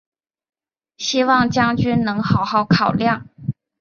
[0.97, 3.27] 希望将军能好好考量！